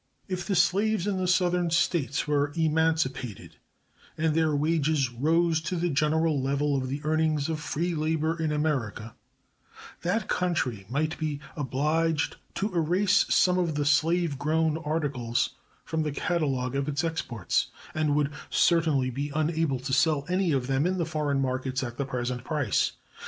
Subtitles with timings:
[0.27, 3.57] If the slaves in the Southern States were emancipated,
[4.17, 8.51] and their wages rose to the general level of the earnings of free labor in
[8.51, 9.13] America,
[10.01, 15.51] that country might be obliged to erase some of the slave grown articles
[15.85, 20.65] from the catalogue of its exports, and would certainly be unable to sell any of
[20.65, 22.93] them in the foreign market at the present price.